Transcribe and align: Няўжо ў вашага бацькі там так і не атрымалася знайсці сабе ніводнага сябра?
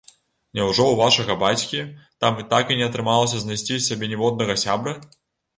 Няўжо 0.59 0.83
ў 0.87 0.95
вашага 1.01 1.35
бацькі 1.43 1.83
там 2.25 2.41
так 2.55 2.73
і 2.73 2.79
не 2.79 2.87
атрымалася 2.89 3.43
знайсці 3.45 3.81
сабе 3.89 4.11
ніводнага 4.15 4.57
сябра? 4.65 4.99